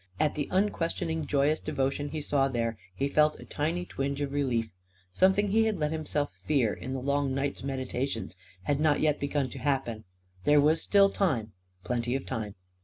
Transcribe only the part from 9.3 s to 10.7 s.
to happen. There